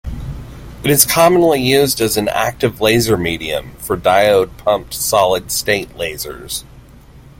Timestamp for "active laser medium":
2.29-3.75